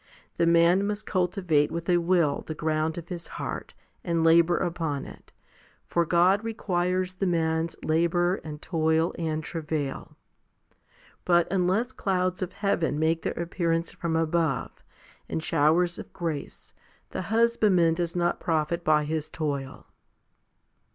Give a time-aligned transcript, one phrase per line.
[0.37, 5.05] The man must cultivate with a will the ground of his heart, and labour upon
[5.05, 5.31] it
[5.85, 10.15] for God requires the man's labour and toil and travail.
[11.23, 14.71] But unless clouds of heaven make their appear ance from above,
[15.29, 16.73] and showers of grace,
[17.11, 19.85] the husbandman does not profit by his toil.